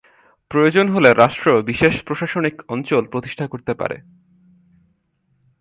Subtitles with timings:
[0.51, 3.97] প্রয়োজন হলে রাষ্ট্র বিশেষ প্রশাসনিক অঞ্চল প্রতিষ্ঠা করতে পারে।